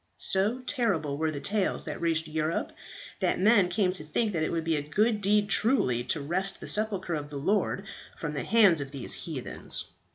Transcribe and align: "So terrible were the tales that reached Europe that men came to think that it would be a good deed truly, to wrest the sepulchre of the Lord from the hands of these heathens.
"So 0.17 0.61
terrible 0.61 1.15
were 1.19 1.29
the 1.29 1.39
tales 1.39 1.85
that 1.85 2.01
reached 2.01 2.27
Europe 2.27 2.71
that 3.19 3.37
men 3.39 3.69
came 3.69 3.91
to 3.91 4.03
think 4.03 4.33
that 4.33 4.41
it 4.41 4.51
would 4.51 4.63
be 4.63 4.75
a 4.75 4.81
good 4.81 5.21
deed 5.21 5.47
truly, 5.47 6.03
to 6.05 6.19
wrest 6.21 6.59
the 6.59 6.67
sepulchre 6.67 7.13
of 7.13 7.29
the 7.29 7.37
Lord 7.37 7.85
from 8.17 8.33
the 8.33 8.41
hands 8.43 8.81
of 8.81 8.89
these 8.89 9.13
heathens. 9.13 9.89